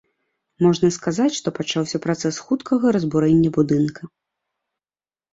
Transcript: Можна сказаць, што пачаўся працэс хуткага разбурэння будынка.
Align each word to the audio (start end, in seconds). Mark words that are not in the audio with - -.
Можна 0.65 0.87
сказаць, 0.93 1.33
што 1.39 1.51
пачаўся 1.57 2.01
працэс 2.05 2.39
хуткага 2.45 2.93
разбурэння 2.95 3.49
будынка. 3.59 4.09